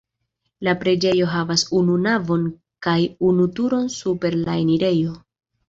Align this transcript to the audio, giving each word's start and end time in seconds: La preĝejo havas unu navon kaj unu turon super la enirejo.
La 0.67 0.71
preĝejo 0.83 1.27
havas 1.33 1.65
unu 1.81 1.99
navon 2.07 2.49
kaj 2.87 2.97
unu 3.29 3.47
turon 3.61 3.87
super 4.01 4.41
la 4.43 4.59
enirejo. 4.67 5.17